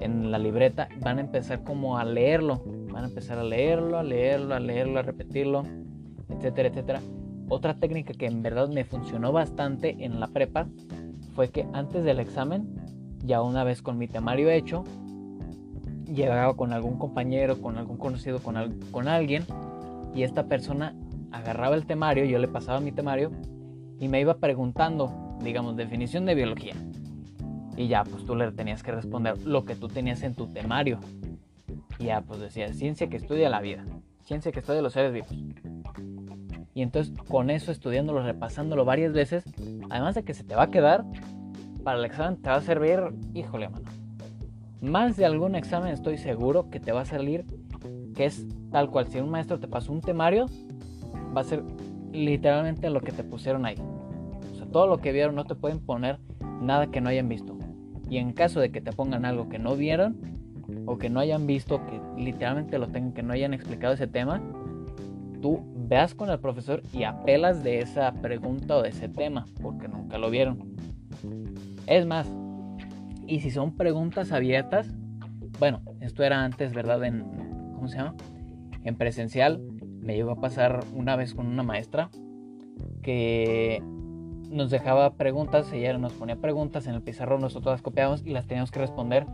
[0.00, 4.02] en la libreta, van a empezar como a leerlo, van a empezar a leerlo, a
[4.02, 5.64] leerlo, a leerlo, a repetirlo,
[6.30, 7.00] etcétera, etcétera.
[7.48, 10.66] Otra técnica que en verdad me funcionó bastante en la prepa
[11.36, 12.66] fue que antes del examen,
[13.22, 14.84] ya una vez con mi temario hecho,
[16.06, 18.56] llegaba con algún compañero, con algún conocido, con,
[18.90, 19.44] con alguien,
[20.14, 20.96] y esta persona
[21.30, 23.30] agarraba el temario, yo le pasaba mi temario,
[24.00, 26.74] y me iba preguntando, digamos, definición de biología.
[27.76, 30.98] Y ya, pues tú le tenías que responder lo que tú tenías en tu temario.
[31.98, 33.84] Y ya, pues decía, ciencia que estudia la vida,
[34.26, 35.30] ciencia que estudia los seres vivos.
[36.74, 39.44] Y entonces con eso, estudiándolo, repasándolo varias veces,
[39.88, 41.04] además de que se te va a quedar,
[41.82, 43.00] para el examen te va a servir,
[43.32, 43.88] híjole, mano
[44.80, 47.44] más de algún examen estoy seguro que te va a salir
[48.14, 49.06] que es tal cual.
[49.08, 50.46] Si un maestro te pasó un temario,
[51.36, 51.62] va a ser
[52.12, 53.76] literalmente lo que te pusieron ahí.
[54.52, 56.18] O sea, todo lo que vieron no te pueden poner
[56.60, 57.58] nada que no hayan visto.
[58.08, 60.35] Y en caso de que te pongan algo que no vieron
[60.86, 64.40] o que no hayan visto, que literalmente lo tengan, que no hayan explicado ese tema,
[65.40, 69.88] tú veas con el profesor y apelas de esa pregunta o de ese tema, porque
[69.88, 70.74] nunca lo vieron.
[71.86, 72.26] Es más,
[73.26, 74.88] y si son preguntas abiertas,
[75.58, 77.04] bueno, esto era antes, ¿verdad?
[77.04, 77.24] En,
[77.74, 78.14] ¿cómo se llama?
[78.84, 79.60] En presencial,
[80.00, 82.10] me llegó a pasar una vez con una maestra
[83.02, 83.82] que
[84.50, 88.46] nos dejaba preguntas, ella nos ponía preguntas en el pizarrón, nosotros las copiábamos y las
[88.46, 89.26] teníamos que responder.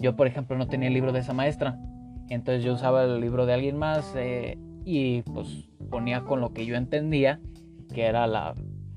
[0.00, 1.78] Yo, por ejemplo, no tenía el libro de esa maestra,
[2.30, 6.64] entonces yo usaba el libro de alguien más eh, y pues ponía con lo que
[6.64, 7.40] yo entendía,
[7.92, 8.54] que era la,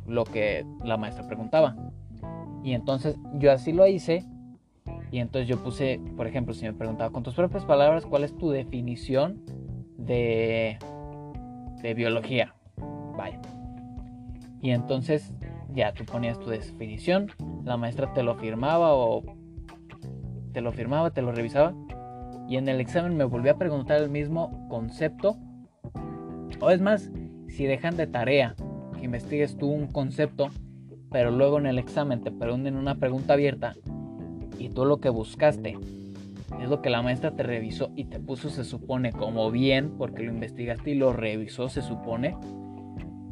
[0.07, 1.75] lo que la maestra preguntaba.
[2.63, 4.23] Y entonces yo así lo hice.
[5.11, 8.35] Y entonces yo puse, por ejemplo, si me preguntaba con tus propias palabras, ¿cuál es
[8.35, 9.43] tu definición
[9.97, 10.79] de,
[11.81, 12.55] de biología?
[13.15, 13.39] Vaya.
[14.61, 15.33] Y entonces
[15.69, 17.31] ya tú ponías tu definición,
[17.63, 19.23] la maestra te lo firmaba o
[20.53, 21.73] te lo firmaba, te lo revisaba.
[22.47, 25.37] Y en el examen me volvió a preguntar el mismo concepto.
[26.61, 27.11] O es más,
[27.47, 28.55] si dejan de tarea
[28.97, 30.49] que investigues tú un concepto,
[31.11, 33.73] pero luego en el examen te preguntan una pregunta abierta
[34.57, 35.77] y tú lo que buscaste
[36.61, 40.23] es lo que la maestra te revisó y te puso, se supone, como bien, porque
[40.23, 42.37] lo investigaste y lo revisó, se supone.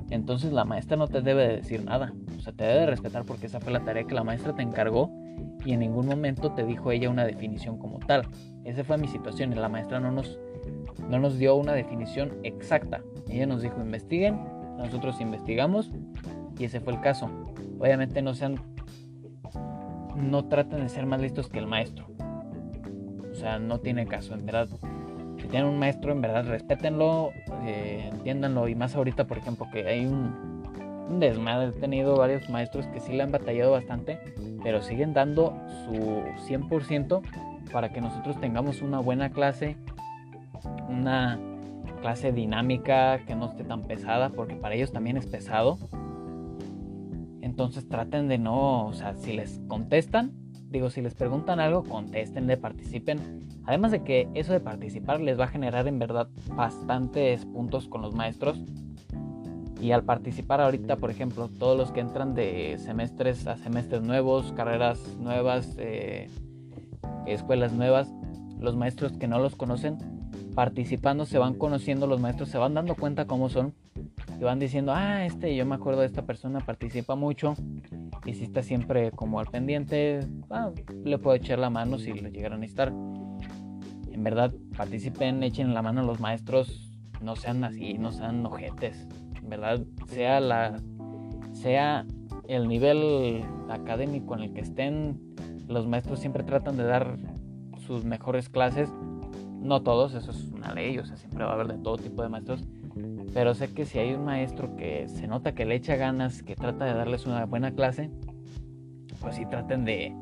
[0.10, 2.14] Entonces la maestra no te debe decir nada.
[2.38, 5.12] O sea, te debe respetar porque esa fue la tarea que la maestra te encargó
[5.66, 8.28] y en ningún momento te dijo ella una definición como tal.
[8.64, 10.40] Esa fue mi situación la maestra no nos,
[11.10, 13.02] no nos dio una definición exacta.
[13.30, 14.40] Ella nos dijo investiguen,
[14.78, 15.92] nosotros investigamos
[16.58, 17.30] y ese fue el caso.
[17.80, 18.56] Obviamente no sean,
[20.16, 22.08] no traten de ser más listos que el maestro.
[23.32, 24.68] O sea, no tiene caso, en verdad.
[25.38, 27.32] Si tienen un maestro, en verdad, respétenlo,
[27.66, 28.68] eh, entiéndanlo.
[28.68, 30.62] Y más ahorita, por ejemplo, que hay un,
[31.10, 31.70] un desmadre.
[31.70, 34.20] He tenido varios maestros que sí le han batallado bastante,
[34.64, 35.54] pero siguen dando
[35.86, 37.22] su 100%
[37.72, 39.78] para que nosotros tengamos una buena clase,
[40.90, 41.40] una
[42.02, 45.78] clase dinámica que no esté tan pesada, porque para ellos también es pesado.
[47.42, 50.32] Entonces traten de no, o sea, si les contestan,
[50.70, 53.48] digo, si les preguntan algo, contéstenle, participen.
[53.66, 58.02] Además de que eso de participar les va a generar en verdad bastantes puntos con
[58.02, 58.60] los maestros.
[59.82, 64.54] Y al participar ahorita, por ejemplo, todos los que entran de semestres a semestres nuevos,
[64.54, 66.30] carreras nuevas, eh,
[67.26, 68.08] escuelas nuevas,
[68.60, 69.98] los maestros que no los conocen,
[70.54, 73.74] participando se van conociendo, los maestros se van dando cuenta cómo son
[74.40, 77.56] y van diciendo, ah, este, yo me acuerdo de esta persona, participa mucho
[78.26, 80.20] y si está siempre como al pendiente,
[80.52, 80.72] ah,
[81.04, 82.90] le puedo echar la mano si le llegaran a necesitar.
[82.90, 86.92] En verdad, participen, echen la mano a los maestros,
[87.22, 89.08] no sean así, no sean ojetes.
[89.44, 90.80] Verdad, sea la
[91.54, 92.06] sea
[92.48, 95.20] el nivel académico en el que estén,
[95.68, 97.18] los maestros siempre tratan de dar
[97.86, 98.90] sus mejores clases.
[99.60, 102.24] No todos, eso es una ley, o sea, siempre va a haber de todo tipo
[102.24, 102.66] de maestros
[103.34, 106.56] pero sé que si hay un maestro que se nota que le echa ganas, que
[106.56, 108.10] trata de darles una buena clase,
[109.22, 110.14] pues sí traten de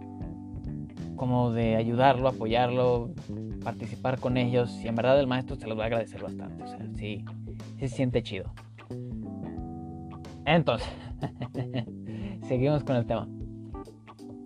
[1.15, 3.11] como de ayudarlo, apoyarlo,
[3.63, 4.71] participar con ellos.
[4.83, 6.63] Y en verdad el maestro se los va a agradecer bastante.
[6.63, 7.25] O sea, sí
[7.77, 8.53] se siente chido.
[10.49, 10.89] Entonces,
[12.47, 13.27] seguimos con el tema.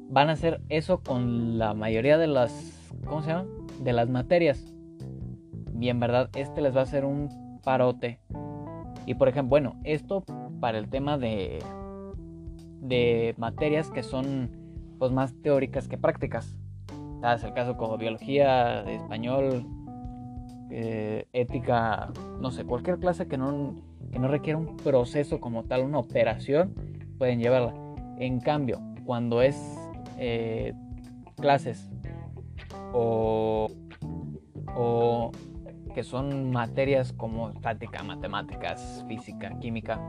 [0.09, 3.45] Van a hacer eso con la mayoría de las, ¿cómo se llama?
[3.81, 4.61] De las materias.
[5.79, 7.29] Y en verdad este les va a hacer un
[7.63, 8.19] parote.
[9.05, 10.25] Y por ejemplo, bueno, esto
[10.59, 11.59] para el tema de,
[12.81, 14.51] de materias que son
[14.99, 16.59] pues más teóricas que prácticas.
[17.33, 19.65] Es el caso como biología, español,
[20.69, 22.11] eh, ética,
[22.41, 23.75] no sé, cualquier clase que no,
[24.13, 26.75] que no requiera un proceso como tal, una operación,
[27.17, 27.73] pueden llevarla.
[28.19, 29.57] En cambio, cuando es
[30.19, 30.73] eh,
[31.35, 31.89] clases
[32.93, 33.71] o,
[34.75, 35.31] o
[35.95, 39.99] que son materias como estática, matemáticas, física, química,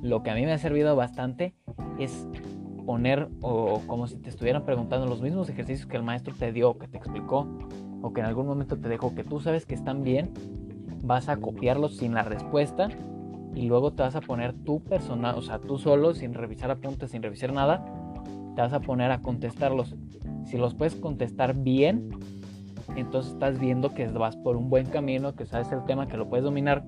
[0.00, 1.54] lo que a mí me ha servido bastante
[1.98, 2.28] es
[2.86, 6.78] poner o como si te estuvieran preguntando los mismos ejercicios que el maestro te dio,
[6.78, 7.48] que te explicó
[8.00, 10.32] o que en algún momento te dejó, que tú sabes que están bien,
[11.02, 12.88] vas a copiarlos sin la respuesta
[13.54, 17.10] y luego te vas a poner tú personal, o sea, tú solo, sin revisar apuntes,
[17.10, 17.84] sin revisar nada,
[18.54, 19.94] te vas a poner a contestarlos.
[20.44, 22.10] Si los puedes contestar bien,
[22.96, 26.28] entonces estás viendo que vas por un buen camino, que sabes el tema, que lo
[26.28, 26.84] puedes dominar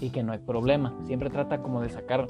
[0.00, 0.94] y que no hay problema.
[1.06, 2.26] Siempre trata como de sacar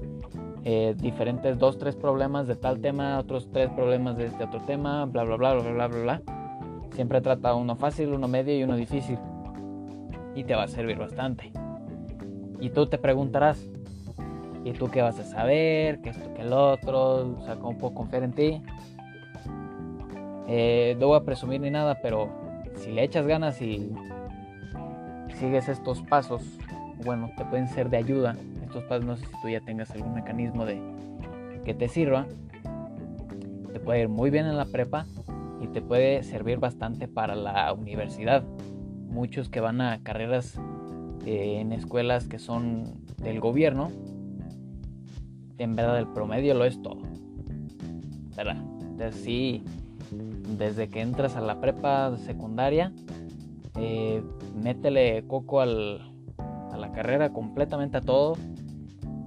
[0.64, 5.04] eh, diferentes dos, tres problemas de tal tema, otros tres problemas de este otro tema,
[5.06, 6.22] bla, bla, bla, bla, bla, bla, bla.
[6.92, 9.18] Siempre trata uno fácil, uno medio y uno difícil.
[10.34, 11.63] Y te va a servir bastante.
[12.60, 13.64] Y tú te preguntarás,
[14.64, 16.00] ¿y tú qué vas a saber?
[16.00, 17.36] ¿Qué esto, qué el otro?
[17.38, 18.62] O sea, ¿cómo puedo confiar en ti?
[20.48, 22.28] Eh, no voy a presumir ni nada, pero
[22.76, 23.92] si le echas ganas y
[25.38, 26.42] sigues estos pasos,
[27.04, 28.36] bueno, te pueden ser de ayuda
[29.02, 30.80] no sé si tú ya tengas algún mecanismo de
[31.64, 32.26] que te sirva,
[33.72, 35.06] te puede ir muy bien en la prepa
[35.60, 38.42] y te puede servir bastante para la universidad.
[39.08, 40.58] Muchos que van a carreras
[41.26, 43.90] eh, en escuelas que son del gobierno,
[45.58, 47.02] en verdad el promedio lo es todo.
[48.36, 48.56] ¿Verdad?
[48.80, 49.62] Entonces sí,
[50.58, 52.92] desde que entras a la prepa secundaria,
[53.78, 54.22] eh,
[54.54, 56.00] métele coco al,
[56.72, 58.36] a la carrera completamente a todo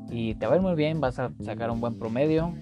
[0.10, 2.53] y te va a ir muy bien, vas a sacar un buen promedio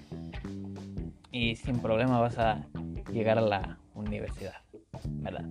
[1.32, 2.66] y sin problema vas a
[3.12, 4.54] llegar a la universidad,
[5.22, 5.46] ¿verdad?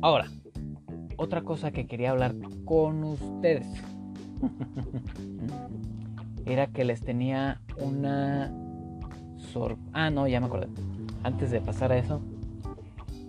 [0.00, 0.26] Ahora,
[1.16, 3.66] otra cosa que quería hablar con ustedes
[6.46, 8.52] era que les tenía una
[9.36, 9.76] sor...
[9.92, 10.68] Ah, no, ya me acordé.
[11.22, 12.20] Antes de pasar a eso,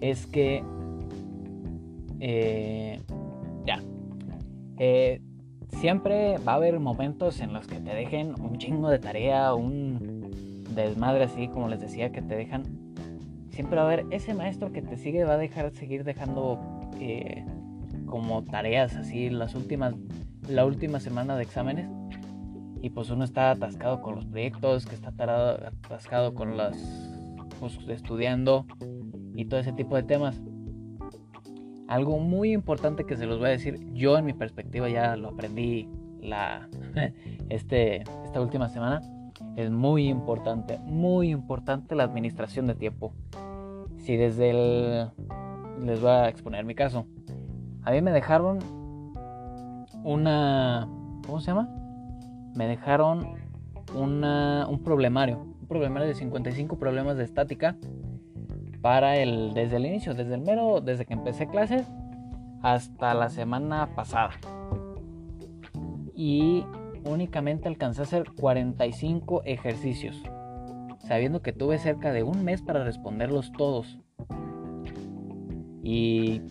[0.01, 0.63] es que...
[2.19, 3.01] Eh,
[3.65, 3.81] ya.
[4.77, 5.21] Eh,
[5.79, 10.31] siempre va a haber momentos en los que te dejen un chingo de tarea, un
[10.73, 12.63] desmadre así como les decía que te dejan.
[13.51, 16.59] Siempre va a haber ese maestro que te sigue, va a dejar seguir dejando
[16.99, 17.45] eh,
[18.13, 19.95] como tareas así las últimas,
[20.47, 21.89] la última semana de exámenes.
[22.79, 26.77] Y pues uno está atascado con los proyectos, que está atascado con las
[27.59, 28.67] pues, estudiando
[29.33, 30.39] y todo ese tipo de temas.
[31.87, 35.29] Algo muy importante que se los voy a decir, yo en mi perspectiva ya lo
[35.29, 35.89] aprendí
[36.21, 36.69] la,
[37.49, 39.01] este, esta última semana,
[39.55, 43.15] es muy importante, muy importante la administración de tiempo.
[43.97, 45.09] Si desde el...
[45.83, 47.07] Les voy a exponer mi caso.
[47.85, 48.59] A mí me dejaron
[50.03, 50.87] una...
[51.25, 51.69] ¿Cómo se llama?
[52.55, 53.35] Me dejaron
[53.95, 55.39] una, un problemario.
[55.61, 57.75] Un problemario de 55 problemas de estática
[58.81, 61.87] para el desde el inicio, desde el mero, desde que empecé clases
[62.61, 64.31] hasta la semana pasada.
[66.15, 66.65] Y
[67.05, 70.21] únicamente alcancé a hacer 45 ejercicios,
[70.99, 73.99] sabiendo que tuve cerca de un mes para responderlos todos.
[75.81, 76.41] Y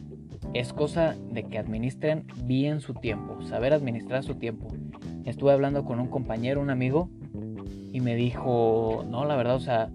[0.55, 4.68] es cosa de que administren bien su tiempo, saber administrar su tiempo.
[5.24, 7.09] Estuve hablando con un compañero, un amigo,
[7.93, 9.91] y me dijo, no, la verdad, o sea,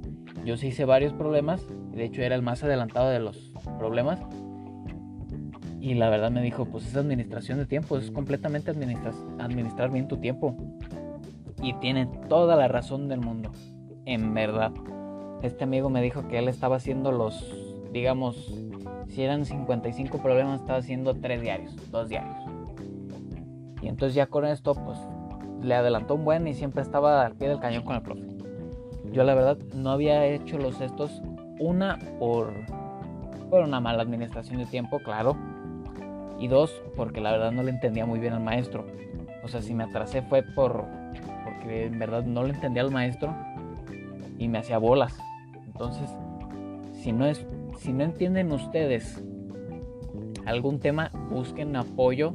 [0.45, 1.61] yo sí hice varios problemas,
[1.91, 4.19] de hecho era el más adelantado de los problemas.
[5.79, 10.07] Y la verdad me dijo, pues es administración de tiempo, es completamente administrar, administrar bien
[10.07, 10.55] tu tiempo.
[11.61, 13.51] Y tiene toda la razón del mundo,
[14.05, 14.71] en verdad.
[15.41, 17.66] Este amigo me dijo que él estaba haciendo los,
[17.97, 18.53] digamos,
[19.07, 22.35] si eran 55 problemas, estaba haciendo 3 diarios, 2 diarios.
[23.81, 24.99] Y entonces ya con esto, pues
[25.61, 28.27] le adelantó un buen y siempre estaba al pie del cañón con el profe.
[29.11, 31.21] Yo la verdad no había hecho los estos
[31.59, 32.53] una, por,
[33.49, 35.35] por una mala administración de tiempo, claro.
[36.39, 38.85] Y dos, porque la verdad no le entendía muy bien al maestro.
[39.43, 40.85] O sea, si me atrasé fue por
[41.43, 43.33] porque en verdad no le entendía al maestro
[44.37, 45.17] y me hacía bolas.
[45.65, 46.09] Entonces,
[46.93, 47.45] si no es
[47.78, 49.23] si no entienden ustedes
[50.45, 52.34] algún tema, busquen apoyo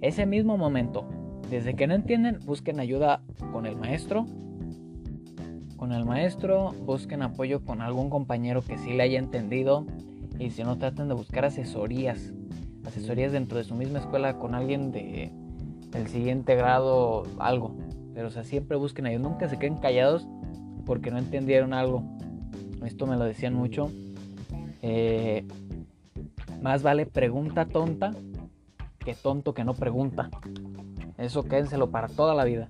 [0.00, 1.08] ese mismo momento.
[1.50, 3.22] Desde que no entienden, busquen ayuda
[3.52, 4.26] con el maestro.
[5.76, 9.86] Con el maestro, busquen apoyo con algún compañero que sí le haya entendido.
[10.38, 12.32] Y si no, traten de buscar asesorías.
[12.84, 15.30] Asesorías dentro de su misma escuela con alguien de
[15.94, 17.76] el siguiente grado, algo.
[18.14, 19.28] Pero o sea, siempre busquen ayuda.
[19.28, 20.26] Nunca se queden callados
[20.84, 22.02] porque no entendieron algo.
[22.84, 23.90] Esto me lo decían mucho.
[24.88, 25.44] Eh,
[26.62, 28.12] más vale pregunta tonta
[29.00, 30.30] que tonto que no pregunta.
[31.18, 32.68] Eso quédenselo para toda la vida.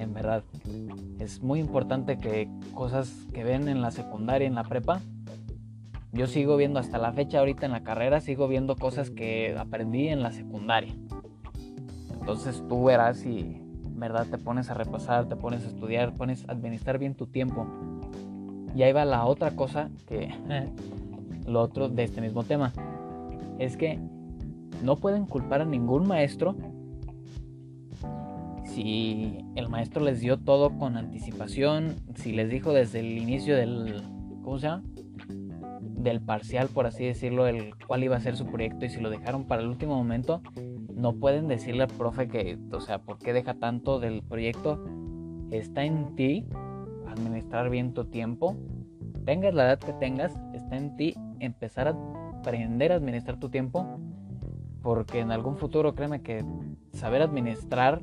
[0.00, 0.42] En verdad.
[1.20, 5.00] Es muy importante que cosas que ven en la secundaria, en la prepa,
[6.12, 10.08] yo sigo viendo hasta la fecha ahorita en la carrera, sigo viendo cosas que aprendí
[10.08, 10.94] en la secundaria.
[12.18, 16.52] Entonces tú verás si verdad te pones a repasar, te pones a estudiar, pones a
[16.52, 17.68] administrar bien tu tiempo.
[18.74, 20.34] Y ahí va la otra cosa que
[21.46, 22.72] lo otro de este mismo tema
[23.58, 23.98] es que
[24.82, 26.56] no pueden culpar a ningún maestro
[28.76, 34.02] si el maestro les dio todo con anticipación, si les dijo desde el inicio del,
[34.42, 34.84] ¿cómo se llama?
[35.80, 39.08] Del parcial, por así decirlo, el cuál iba a ser su proyecto y si lo
[39.08, 40.42] dejaron para el último momento,
[40.94, 44.84] no pueden decirle al profe que, o sea, ¿por qué deja tanto del proyecto?
[45.50, 46.44] Está en ti
[47.08, 48.56] administrar bien tu tiempo.
[49.24, 51.96] Tengas la edad que tengas, está en ti empezar a
[52.38, 53.98] aprender a administrar tu tiempo,
[54.82, 56.44] porque en algún futuro créeme que
[56.92, 58.02] saber administrar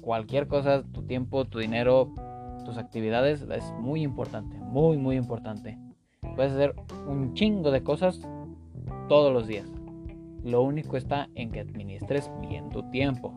[0.00, 2.12] cualquier cosa, tu tiempo, tu dinero,
[2.64, 5.78] tus actividades, es muy importante, muy, muy importante.
[6.36, 6.74] Puedes hacer
[7.06, 8.20] un chingo de cosas
[9.08, 9.68] todos los días.
[10.44, 13.32] Lo único está en que administres bien tu tiempo.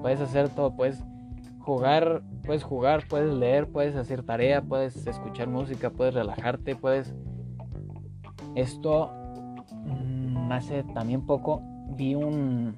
[0.00, 1.04] Puedes hacer todo, puedes
[1.60, 7.14] jugar, puedes jugar, puedes leer, puedes hacer tarea, puedes escuchar música, puedes relajarte, puedes...
[8.58, 9.12] Esto
[10.50, 11.62] hace también poco
[11.96, 12.76] vi un,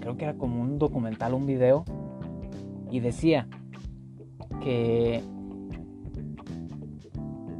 [0.00, 1.86] creo que era como un documental, un video,
[2.90, 3.48] y decía
[4.62, 5.22] que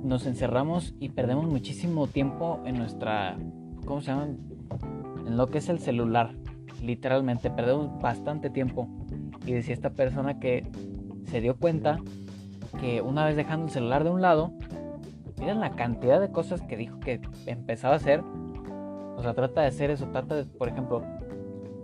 [0.02, 3.38] nos encerramos y perdemos muchísimo tiempo en nuestra,
[3.86, 4.28] ¿cómo se llama?
[5.26, 6.34] En lo que es el celular.
[6.82, 8.86] Literalmente, perdemos bastante tiempo.
[9.46, 10.66] Y decía esta persona que
[11.30, 12.00] se dio cuenta
[12.80, 14.52] que una vez dejando el celular de un lado,
[15.44, 18.22] miren la cantidad de cosas que dijo que empezaba a hacer
[19.16, 21.02] o sea, trata de hacer eso, trata de, por ejemplo,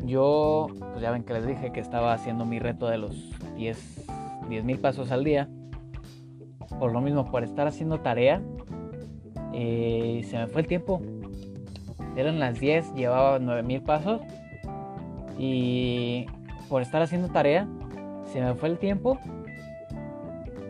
[0.05, 4.07] yo, pues ya ven que les dije que estaba haciendo mi reto de los 10
[4.65, 5.49] mil pasos al día.
[6.79, 8.43] Por lo mismo, por estar haciendo tarea,
[9.53, 11.03] eh, se me fue el tiempo.
[12.17, 14.21] Eran las 10, llevaba 9 mil pasos.
[15.39, 16.27] Y
[16.69, 17.69] por estar haciendo tarea,
[18.25, 19.19] se me fue el tiempo.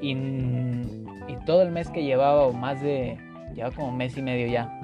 [0.02, 0.14] Y,
[1.30, 3.18] y todo el mes que llevaba, o más de,
[3.54, 4.80] llevaba como mes y medio ya,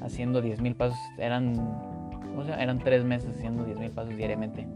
[0.00, 0.98] haciendo 10.000 pasos.
[1.18, 4.66] Eran, ¿cómo se Eran tres meses haciendo 10.000 pasos diariamente.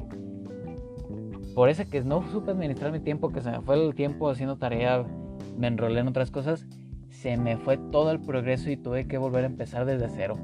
[1.54, 4.56] Por eso que no supe administrar mi tiempo, que se me fue el tiempo haciendo
[4.56, 5.04] tarea,
[5.58, 6.66] me enrolé en otras cosas,
[7.08, 10.38] se me fue todo el progreso y tuve que volver a empezar desde cero.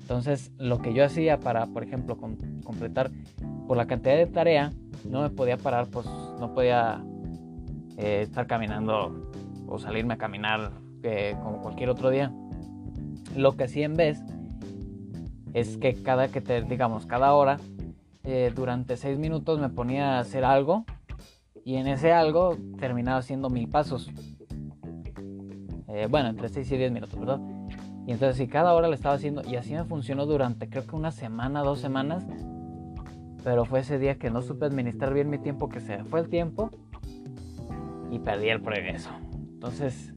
[0.00, 2.18] Entonces, lo que yo hacía para, por ejemplo,
[2.64, 3.10] completar
[3.68, 4.72] por la cantidad de tarea,
[5.08, 6.06] no me podía parar, pues
[6.38, 7.02] no podía
[7.96, 9.30] eh, estar caminando
[9.66, 10.72] o salirme a caminar
[11.02, 12.32] eh, como cualquier otro día.
[13.36, 14.20] Lo que sí en vez
[15.54, 17.58] es que cada que te, digamos, cada hora,
[18.24, 20.84] eh, durante seis minutos me ponía a hacer algo
[21.64, 24.10] y en ese algo terminaba haciendo mil pasos.
[26.08, 27.38] Bueno, entre 6 y 10 minutos, ¿verdad?
[28.06, 30.96] Y entonces si cada hora le estaba haciendo, y así me funcionó durante creo que
[30.96, 32.26] una semana, dos semanas,
[33.44, 36.30] pero fue ese día que no supe administrar bien mi tiempo, que se fue el
[36.30, 36.70] tiempo
[38.12, 39.10] y perdí el progreso.
[39.54, 40.14] Entonces,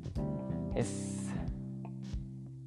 [0.76, 1.16] es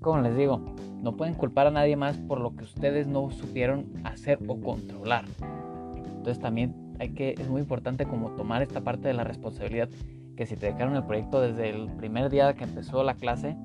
[0.01, 0.61] como les digo,
[1.03, 5.25] no pueden culpar a nadie más por lo que ustedes no supieron hacer o controlar.
[5.97, 9.89] Entonces también hay que, es muy importante como tomar esta parte de la responsabilidad
[10.37, 13.57] que si te dejaron el proyecto desde el primer día que empezó la clase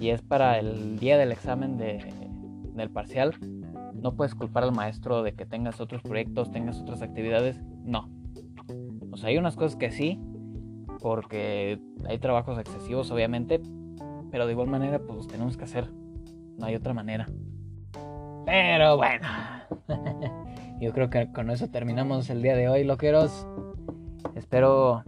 [0.00, 2.12] y es para el día del examen de,
[2.74, 3.34] del parcial,
[3.94, 8.10] no puedes culpar al maestro de que tengas otros proyectos, tengas otras actividades, no.
[9.10, 10.20] O sea, hay unas cosas que sí,
[11.06, 11.78] porque
[12.08, 13.60] hay trabajos excesivos obviamente,
[14.32, 15.88] pero de igual manera, pues tenemos que hacer.
[16.58, 17.28] No hay otra manera.
[18.44, 19.28] Pero bueno.
[20.80, 23.46] Yo creo que con eso terminamos el día de hoy, loqueros.
[24.34, 25.04] Espero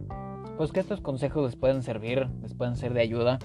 [0.57, 3.41] pues que estos consejos les puedan servir, les puedan ser de ayuda.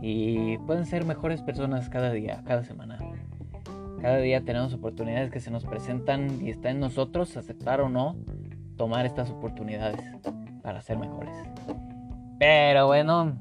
[0.00, 2.98] Y pueden ser mejores personas cada día, cada semana.
[4.00, 8.16] Cada día tenemos oportunidades que se nos presentan y está en nosotros aceptar o no
[8.78, 10.00] tomar estas oportunidades
[10.66, 11.32] para ser mejores.
[12.40, 13.38] Pero bueno,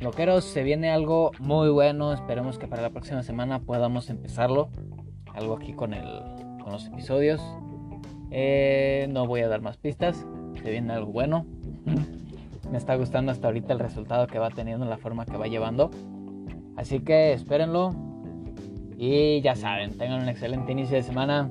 [0.00, 2.12] loqueros, se viene algo muy bueno.
[2.12, 4.68] Esperemos que para la próxima semana podamos empezarlo.
[5.34, 6.04] Algo aquí con, el,
[6.60, 7.40] con los episodios.
[8.32, 10.26] Eh, no voy a dar más pistas.
[10.60, 11.46] Se viene algo bueno.
[12.72, 15.92] Me está gustando hasta ahorita el resultado que va teniendo, la forma que va llevando.
[16.76, 17.94] Así que espérenlo.
[18.96, 21.48] Y ya saben, tengan un excelente inicio de semana.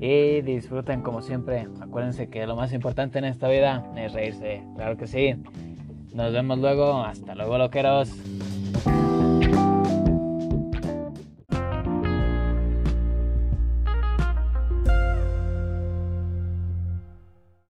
[0.00, 1.68] Y disfruten como siempre.
[1.80, 4.62] Acuérdense que lo más importante en esta vida es reírse.
[4.76, 5.34] Claro que sí.
[6.12, 7.02] Nos vemos luego.
[7.02, 8.10] Hasta luego, loqueros.